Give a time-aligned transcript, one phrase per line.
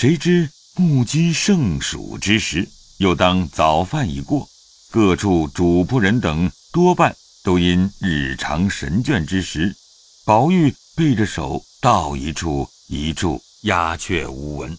[0.00, 2.66] 谁知目击盛暑之时，
[2.96, 4.48] 又当早饭已过，
[4.90, 9.76] 各处主仆人等多半都因日常神倦之时，
[10.24, 14.74] 宝玉背着手到一处一处鸦雀无闻。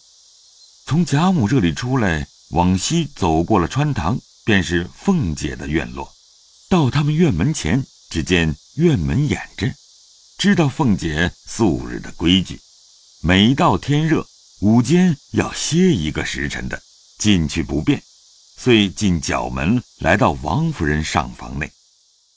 [0.87, 6.11] 从贾母这里出来，往西走过了穿堂，便是凤姐的院落。
[6.67, 9.71] 到他们院门前，只见院门掩着，
[10.39, 12.59] 知道凤姐素日的规矩，
[13.21, 14.25] 每到天热，
[14.61, 16.79] 午间要歇一个时辰的，
[17.17, 17.99] 进去不便，
[18.57, 21.67] 遂进角门，来到王夫人上房内。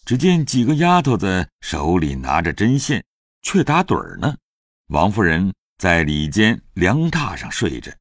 [0.07, 3.05] 只见几个丫头子手里拿着针线，
[3.43, 4.35] 却打盹儿呢。
[4.87, 7.95] 王夫人在里间凉榻上睡着。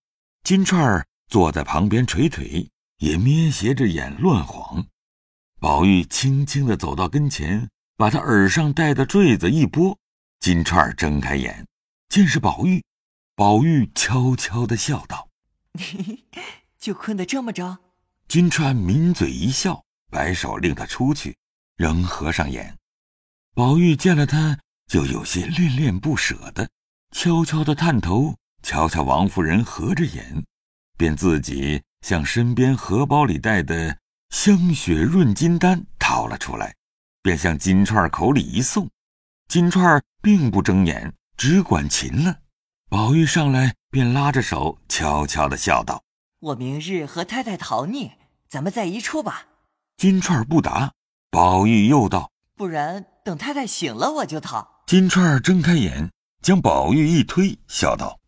[0.45, 2.65] 金钏儿坐在旁边捶腿，
[2.99, 4.85] 也咩斜着眼乱晃。
[5.59, 9.97] 宝玉轻轻地走到跟前，把他耳上戴的坠子一拨。
[10.39, 11.67] 金钏儿睁开眼，
[12.07, 12.81] 见是宝玉。
[13.35, 15.27] 宝玉悄悄地笑道：
[16.77, 17.79] “就困得这么着。”
[18.29, 21.35] 金钏抿嘴一笑，摆手令他出去，
[21.75, 22.77] 仍合上眼。
[23.55, 26.69] 宝玉见了他，就有些恋恋不舍的，
[27.11, 28.35] 悄悄地探头。
[28.61, 30.45] 瞧瞧王夫人合着眼，
[30.95, 33.97] 便自己向身边荷包里带的
[34.29, 36.73] 香雪润金丹掏了出来，
[37.23, 38.87] 便向金钏口里一送。
[39.49, 42.39] 金钏并不睁眼，只管擒了。
[42.93, 46.03] 宝玉上来便拉着手，悄悄的笑道
[46.39, 48.11] ：“我明日和太太逃匿，
[48.47, 49.47] 咱们在一处吧。”
[49.97, 50.93] 金钏儿不答。
[51.31, 56.11] 宝玉又道：“不然等太太醒了，我就逃。”金钏儿睁开眼，
[56.43, 58.19] 将宝玉一推，笑道。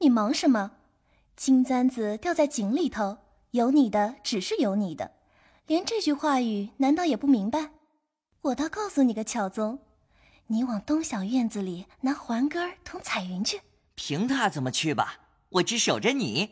[0.00, 0.72] 你忙什么？
[1.34, 3.16] 金簪子掉在井里头，
[3.52, 5.12] 有你的只是有你的，
[5.66, 7.70] 连这句话语难道也不明白？
[8.42, 9.78] 我倒告诉你个巧宗，
[10.48, 13.60] 你往东小院子里拿环根同彩云去。
[13.94, 15.14] 凭他怎么去吧，
[15.48, 16.50] 我只守着你。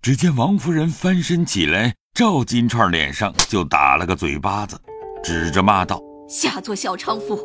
[0.00, 4.80] 只见王夫人翻身起来，照金钏脸上就打了个嘴巴子，
[5.22, 7.38] 指着骂道：“下作小娼妇，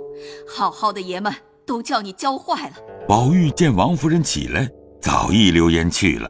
[0.48, 1.34] 好好的爷们
[1.66, 2.76] 都叫你教坏了。”
[3.08, 4.70] 宝玉见王夫人起来。
[5.02, 6.30] 早一溜烟去了。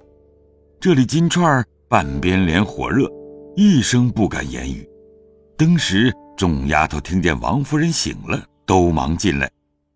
[0.79, 3.09] 这里金钏儿半边脸火热，
[3.55, 4.87] 一声不敢言语。
[5.57, 9.49] 登时众丫头听见王夫人醒了，都忙进来。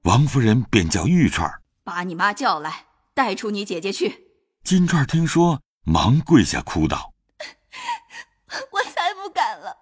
[0.04, 4.28] 王夫人便叫玉串儿把你妈叫来，带出你姐姐去。
[4.62, 7.14] 金钏儿听说，忙跪下哭道
[8.72, 9.78] ：“我才不敢了！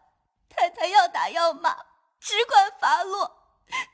[0.48, 1.76] 太太要打要骂，
[2.20, 3.32] 只管罚落，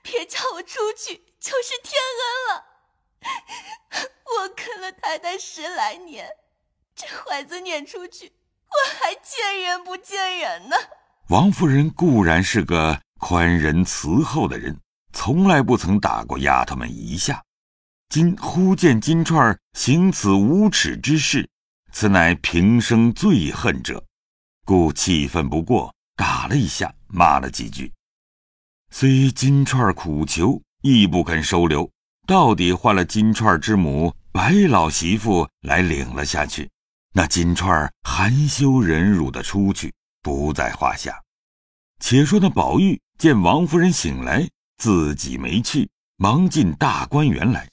[0.01, 2.65] 别叫我出去，就是天恩了。
[4.37, 6.29] ”我跟了太太十来年，
[6.93, 8.33] 这怀子撵出去，
[8.67, 10.75] 我还见人不见人呢。
[11.29, 14.81] 王夫人固然是个宽仁慈厚的人，
[15.19, 17.43] 从来不曾打过丫头们一下。
[18.07, 21.49] 今忽见金钏行此无耻之事，
[21.91, 24.05] 此乃平生最恨者，
[24.63, 27.91] 故气愤不过，打了一下，骂了几句。
[28.91, 31.89] 虽金钏苦求，亦不肯收留。
[32.27, 36.69] 到底换了金钏之母白老媳妇来领了下去，
[37.15, 39.91] 那金钏含羞忍辱的出去
[40.21, 41.19] 不在话下。
[41.99, 47.69] 且说那宝玉见王夫人醒来，自己没去，忙进大观园来。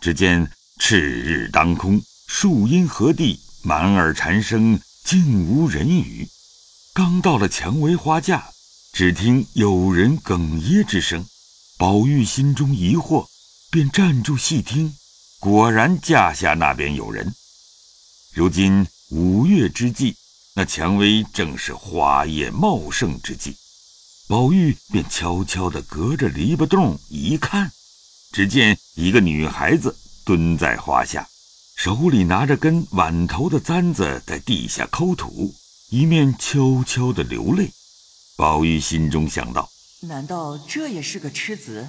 [0.00, 6.28] 只见赤日当空，树阴和地，满耳蝉声，竟无人语。
[6.94, 8.50] 刚到了蔷薇花架，
[8.92, 11.24] 只听有人哽咽之声。
[11.78, 13.26] 宝玉心中疑惑。
[13.72, 14.92] 便站住细听，
[15.38, 17.32] 果然架下那边有人。
[18.34, 20.16] 如今五月之际，
[20.56, 23.56] 那蔷薇正是花叶茂盛之际。
[24.30, 27.72] 宝玉便悄悄地隔着篱笆洞一看，
[28.30, 31.28] 只见一个女孩子蹲在花下，
[31.74, 35.52] 手里拿着根碗头的簪子在地下抠土，
[35.88, 37.72] 一面悄悄地流泪。
[38.36, 39.68] 宝玉心中想到：
[40.02, 41.88] 难道这也是个痴子？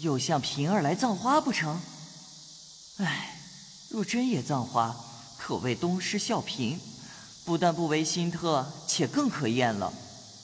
[0.00, 1.78] 又向平儿来葬花不成？
[2.96, 3.38] 唉，
[3.90, 4.96] 若真也葬花，
[5.36, 6.78] 可谓东施效颦，
[7.44, 9.92] 不但不为心特，且更可厌了。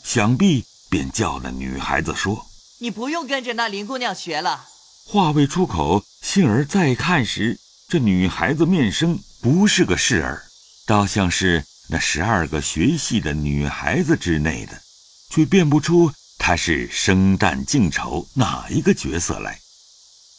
[0.05, 2.47] 想必便叫那女孩子说
[2.81, 4.67] ：“你不用跟着那林姑娘学了。”
[5.05, 10.45] 话未出口，杏儿再看时，这女孩子面生不是个事儿，
[10.87, 14.81] 倒像是那十二个学戏的女孩子之内的，
[15.29, 16.11] 却辨不出。
[16.39, 19.61] 她是生旦净丑哪一个角色来？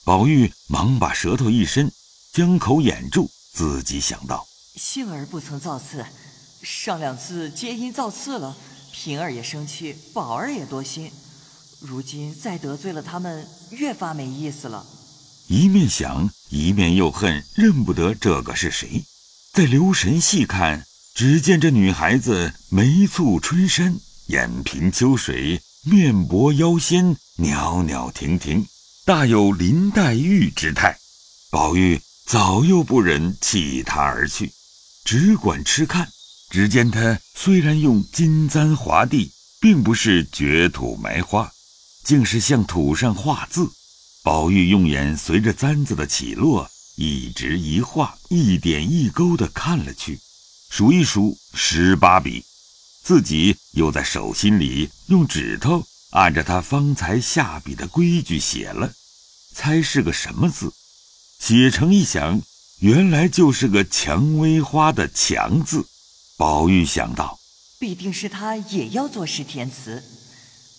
[0.05, 1.91] 宝玉忙把舌头一伸，
[2.33, 6.03] 将口掩住，自己想到：杏儿不曾造次，
[6.63, 8.57] 上两次皆因造次了，
[8.99, 11.11] 平儿也生气，宝儿也多心，
[11.79, 14.83] 如今再得罪了他们，越发没意思了。
[15.45, 19.05] 一面想，一面又恨，认不得这个是谁。
[19.53, 20.83] 再留神细看，
[21.13, 23.95] 只见这女孩子眉蹙春山，
[24.25, 28.65] 眼颦秋水，面薄腰纤，袅袅婷婷，
[29.05, 30.97] 大有林黛玉之态。
[31.51, 34.51] 宝玉早又不忍弃她而去，
[35.05, 36.09] 只管痴看。
[36.49, 41.51] 只见他虽然用金簪划地，并不是掘土埋花，
[42.03, 43.69] 竟是向土上画字。
[44.23, 46.69] 宝玉用眼随着簪子的起落。
[46.95, 50.19] 一直一画，一点一勾地看了去，
[50.69, 52.43] 数一数十八笔，
[53.03, 58.91] 自己又在手心里用指头按着他方才下笔的规矩写了，
[59.53, 60.73] 猜是个什么字。
[61.37, 62.41] 写成一想，
[62.79, 65.85] 原来就是个蔷薇花的“蔷”字。
[66.37, 67.39] 宝玉想到，
[67.79, 70.03] 必定是他也要作诗填词，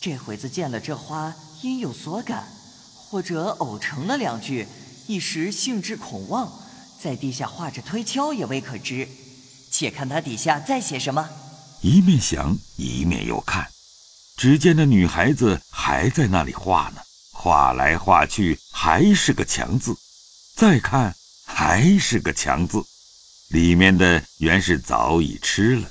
[0.00, 2.46] 这会子见了这花，因有所感，
[2.94, 4.68] 或者偶成了两句。
[5.08, 6.52] 一时兴致恐忘，
[7.02, 9.08] 在地下画着推敲也未可知。
[9.68, 11.28] 且看他底下再写什么。
[11.80, 13.68] 一面想，一面又看，
[14.36, 17.00] 只见那女孩子还在那里画呢，
[17.32, 19.96] 画来画去还是个“强”字。
[20.54, 22.84] 再看还是个“强”字，
[23.48, 25.90] 里面的原是早已吃了。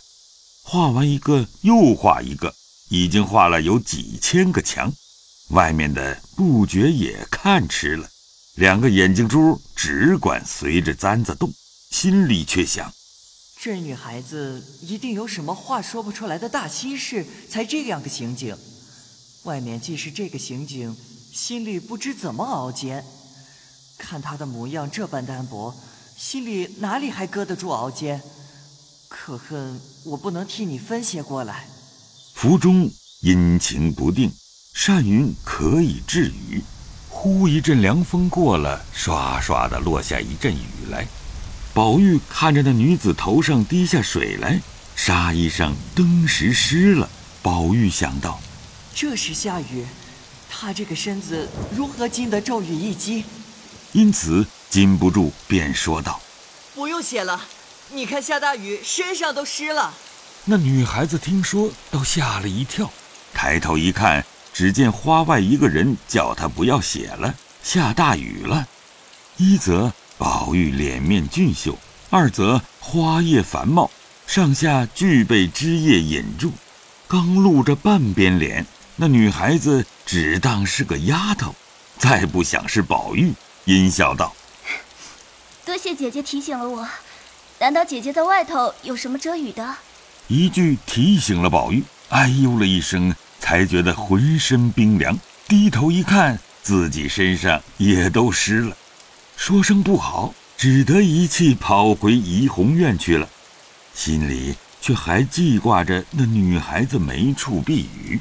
[0.64, 2.54] 画完一个又画一个，
[2.90, 4.94] 已经画了有几千个“墙”，
[5.50, 8.10] 外面的不觉也看吃了。
[8.56, 11.54] 两个眼睛珠只管随着簪子动，
[11.90, 12.92] 心里却想：
[13.60, 18.58] 这女孩子一定有什么话说不出来的大心事，才这样个行径。
[19.44, 20.98] 外面既是这个行径，
[21.32, 23.06] 心里不知怎么熬煎。
[23.98, 25.74] 看她的模样这般单薄，
[26.18, 28.20] 心里哪里还搁得住熬煎？
[29.08, 31.68] 可恨我不能替你分些过来。
[32.34, 32.90] 府中
[33.22, 34.32] 阴晴不定，
[34.74, 36.64] 善云可以治雨。
[37.08, 41.08] 忽一阵凉风过了，唰唰的落下一阵雨来。
[41.72, 44.60] 宝玉看着那女子头上滴下水来，
[44.96, 47.08] 纱衣上登时湿了。
[47.44, 48.40] 宝玉想到，
[48.96, 49.86] 这时下雨，
[50.50, 53.24] 她这个身子如何经得骤雨一击？
[53.92, 56.20] 因此禁不住便说道
[56.76, 57.42] ：“不用写了，
[57.92, 59.94] 你看下大雨，身上都湿了。”
[60.46, 62.90] 那女孩子听说，倒吓了一跳，
[63.34, 64.26] 抬头一看。
[64.54, 68.68] 只见花外一个人叫她不要写了，下大雨了。
[69.36, 71.78] 一则宝玉脸面俊秀，
[72.10, 73.92] 二则花叶繁茂，
[74.26, 76.52] 上下俱被枝叶引住。
[77.08, 78.66] 刚露着半边脸，
[78.96, 81.54] 那女孩子只当是个丫头，
[82.00, 83.32] 再不想是宝玉，
[83.66, 84.36] 阴笑道
[85.78, 86.90] ：“多谢姐姐提醒了我。
[87.60, 89.76] 难道姐姐在外头有什么遮雨的？”
[90.28, 93.14] 一句提醒了宝玉，哎呦了一声。
[93.40, 98.76] 才觉得浑身冰凉，低头一看，自己身上也都湿了，
[99.38, 103.30] 说声不好，只得一气跑回怡红院去了，
[103.94, 108.20] 心里却还记挂着那女孩子没处避雨。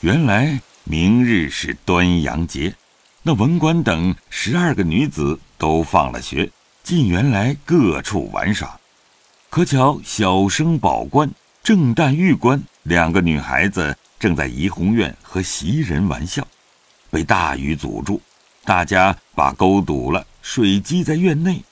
[0.00, 2.74] 原来明日是端阳节，
[3.22, 6.50] 那文官等十二个女子都放了学，
[6.82, 8.78] 进园来各处玩耍。
[9.48, 11.30] 可巧小生宝官、
[11.62, 12.62] 正旦玉官。
[12.82, 16.46] 两个女孩子正在怡红院和袭人玩笑，
[17.08, 18.20] 被大雨阻住，
[18.62, 21.64] 大家把沟堵了，水积在院内，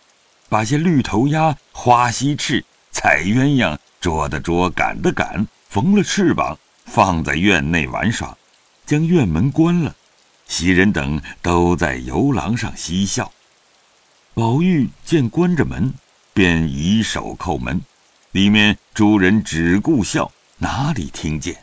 [0.48, 8.34] 把些绿头鸭、花溪翅、彩鸳鸯捉的捉、赶的赶，缝了翅膀，放在院内玩耍，
[8.86, 9.94] 将院门关了。
[10.48, 13.30] 袭人等都在游廊上嬉笑。
[14.34, 15.92] 宝玉见关着门，
[16.32, 17.78] 便以手叩门，
[18.30, 20.32] 里面诸人只顾笑。
[20.56, 21.62] 哪里听见？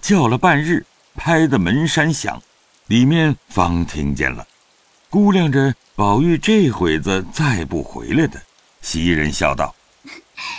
[0.00, 2.40] 叫了半日，拍得门山响，
[2.86, 4.46] 里面方听见了。
[5.10, 8.40] 估量着宝玉这会子再不回来的，
[8.80, 9.74] 袭人笑道：“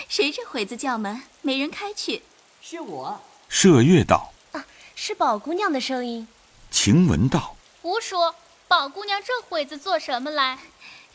[0.10, 2.22] 谁这会子叫门，没人开去？
[2.62, 6.28] 是我。”麝月道：“啊，是宝姑娘的声音。”
[6.70, 8.36] 晴雯道：“胡说！
[8.68, 10.58] 宝姑娘这会子做什么来？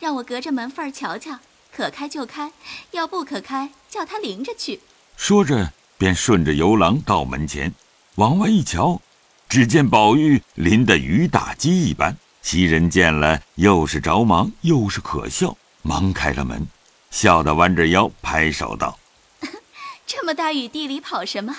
[0.01, 1.39] 让我隔着门缝瞧瞧，
[1.73, 2.51] 可开就开，
[2.91, 4.81] 要不可开，叫他淋着去。”
[5.15, 5.71] 说着。
[6.01, 7.71] 便顺着游廊到门前，
[8.15, 8.99] 往外一瞧，
[9.47, 12.17] 只见宝玉淋得雨打鸡一般。
[12.41, 16.65] 袭人见了，又是着忙又是可笑，忙开了门，
[17.11, 18.97] 笑得弯着腰拍手道：
[20.07, 21.55] “这么大雨地里跑什么？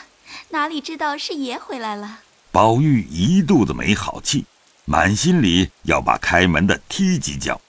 [0.49, 4.44] 哪里知道是爷回来了？”宝玉一肚子没好气，
[4.87, 7.61] 满心里要把开门的踢几脚，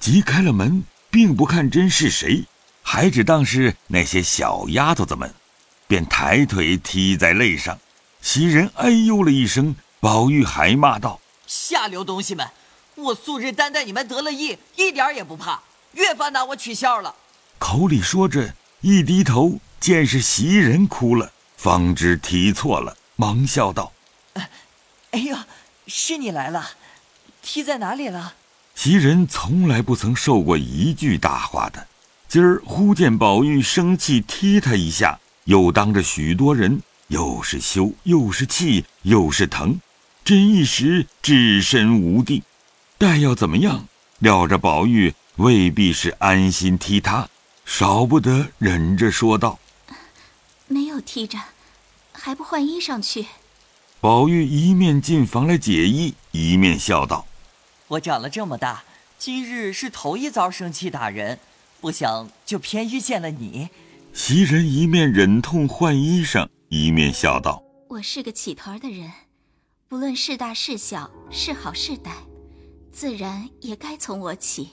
[0.00, 2.44] 急开了门，并不看真是谁，
[2.82, 5.34] 还只当是那些小丫头子们。
[5.86, 7.78] 便抬腿踢在肋上，
[8.20, 12.46] 袭人哎呦了一声，宝玉还骂道：“下流东西们，
[12.94, 15.62] 我素日担待你们得了意，一点也不怕，
[15.92, 17.14] 越发拿我取笑了。
[17.58, 23.92] 口里说着，一低头见是袭人哭了，方知提错了，忙笑道
[25.12, 25.36] ：“哎呦，
[25.86, 26.72] 是你来了，
[27.40, 28.34] 踢在哪里了？”
[28.88, 31.86] 袭人从来不曾受过一句大话的，
[32.26, 39.78] 今儿忽见宝玉生气踢他一下，又当着许多人，又是羞又是气又是疼，
[40.24, 42.42] 真一时置身无地。
[42.96, 43.86] 待要怎么样，
[44.20, 47.28] 料着宝玉未必是安心踢他，
[47.66, 49.58] 少不得忍着说道
[50.66, 51.38] ：“没有踢着，
[52.12, 53.26] 还不换衣裳去。”
[54.00, 57.26] 宝玉一面进房来解衣，一面笑道。
[57.88, 58.84] 我长了这么大，
[59.18, 61.38] 今日是头一遭生气打人，
[61.80, 63.70] 不想就偏遇见了你。
[64.12, 69.10] 袭人一面忍痛换衣裳，一面笑道：“我是个起头的人，
[69.88, 72.10] 不论是大是小，是好是歹，
[72.92, 74.68] 自然也该从我起。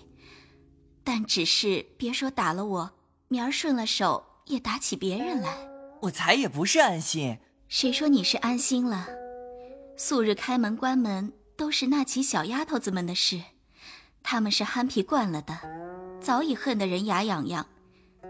[1.02, 2.92] 但只是别说打了我，
[3.30, 5.56] 明儿顺了手也打起别人来。
[6.02, 7.38] 我才也不是安心。
[7.70, 9.08] 谁说你是安心了？
[9.96, 13.42] 素日开门关门。”都是那起小丫头子们的事，
[14.24, 15.58] 他们是憨皮惯了的，
[16.22, 17.66] 早已恨得人牙痒痒，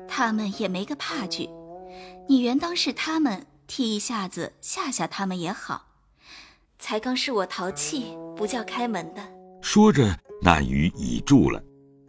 [0.08, 1.50] 他们也没个怕惧。
[2.28, 5.88] 你原当是他们踢一下子吓吓他们也好。
[6.78, 9.26] 才刚是我淘气，不叫开门的。
[9.62, 11.64] 说着，那雨已住了，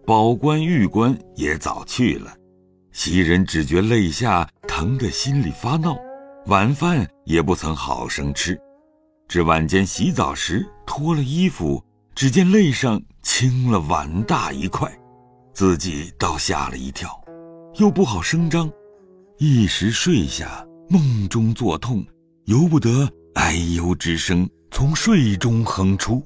[0.04, 2.36] 宝官玉官也早去了。
[2.92, 5.96] 袭人只觉肋下疼得心里发闹，
[6.46, 8.58] 晚饭也不曾好生吃。
[9.28, 11.82] 至晚间洗澡时脱了衣服，
[12.14, 14.90] 只见肋上青了碗大一块，
[15.52, 17.10] 自己倒吓了一跳，
[17.74, 18.70] 又不好声张，
[19.38, 22.04] 一时睡下，梦中作痛，
[22.44, 26.22] 由不得哎呦之声从睡中哼出。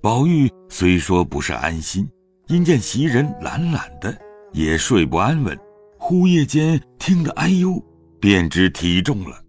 [0.00, 2.08] 宝玉虽说不是安心，
[2.48, 4.18] 因见袭人懒懒的，
[4.52, 5.56] 也睡不安稳，
[5.96, 7.80] 忽夜间听得哎呦，
[8.20, 9.41] 便知体重了。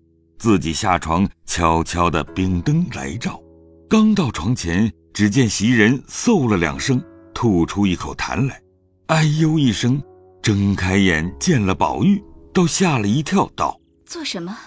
[0.43, 3.41] 自己下床，悄悄地秉灯来照，
[3.89, 7.01] 刚到床前，只见袭人嗽了两声，
[7.33, 8.61] 吐出一口痰来，
[9.07, 10.03] 哎呦一声，
[10.41, 12.21] 睁开眼见了宝玉，
[12.53, 14.57] 都吓了一跳，道：“做什么？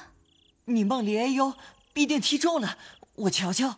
[0.65, 1.53] 你梦里哎呦，
[1.93, 2.79] 必定踢中了，
[3.17, 3.77] 我瞧瞧。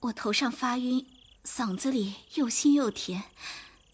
[0.00, 1.04] 我头上发晕，
[1.44, 3.24] 嗓子里又腥又甜，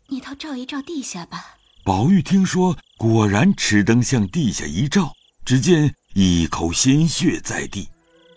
[0.07, 5.97] 你倒照一照地下吧。”宝玉听说，果然持灯向地下一照，只见。
[6.15, 7.89] 一口鲜血在地，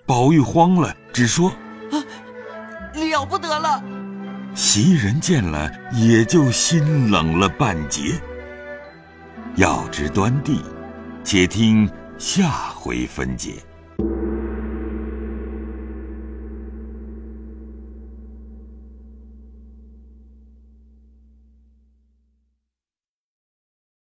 [0.05, 1.49] 宝玉慌了，只说
[1.91, 1.97] ：“啊，
[2.93, 3.83] 了不得了！”
[4.53, 8.21] 袭人见了，也就心冷了半截。
[9.55, 10.61] 要知端地，
[11.23, 11.89] 且听
[12.19, 13.53] 下回分解。